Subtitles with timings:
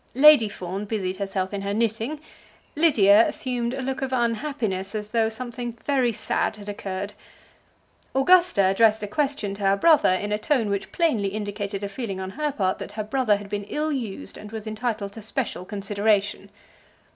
[0.15, 2.19] Lady Fawn busied herself in her knitting.
[2.75, 7.13] Lydia assumed a look of unhappiness, as though something very sad had occurred.
[8.15, 12.19] Augusta addressed a question to her brother in a tone which plainly indicated a feeling
[12.19, 15.65] on her part that her brother had been ill used and was entitled to special
[15.65, 16.49] consideration.